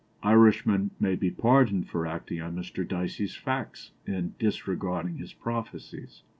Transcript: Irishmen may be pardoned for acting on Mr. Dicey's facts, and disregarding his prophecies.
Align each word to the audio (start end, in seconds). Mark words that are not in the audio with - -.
Irishmen 0.23 0.89
may 0.99 1.13
be 1.13 1.29
pardoned 1.29 1.87
for 1.87 2.07
acting 2.07 2.41
on 2.41 2.55
Mr. 2.55 2.87
Dicey's 2.87 3.35
facts, 3.35 3.91
and 4.07 4.35
disregarding 4.39 5.17
his 5.17 5.31
prophecies. 5.33 6.23